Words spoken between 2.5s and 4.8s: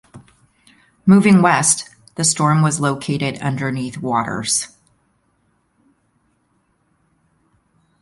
was located underneath waters.